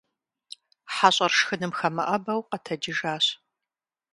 [0.93, 3.25] Хьэщӏэр шхыным хэмыӀэбэу къэтэджыжащ.